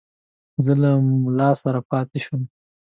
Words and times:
زه 0.65 0.73
له 0.81 0.91
مُلا 1.23 1.49
سره 1.61 1.79
پاته 1.89 2.17
شوم. 2.23 2.41